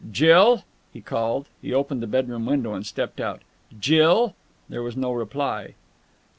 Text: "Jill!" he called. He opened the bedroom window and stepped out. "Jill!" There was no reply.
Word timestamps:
"Jill!" 0.11 0.63
he 0.91 0.99
called. 0.99 1.45
He 1.61 1.75
opened 1.75 2.01
the 2.01 2.07
bedroom 2.07 2.47
window 2.47 2.73
and 2.73 2.83
stepped 2.83 3.19
out. 3.21 3.43
"Jill!" 3.79 4.33
There 4.67 4.81
was 4.81 4.97
no 4.97 5.11
reply. 5.11 5.75